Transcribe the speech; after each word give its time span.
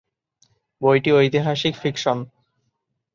বইটি 0.81 1.09
ঐতিহাসিক 1.11 1.73
ফিকশন। 1.75 2.17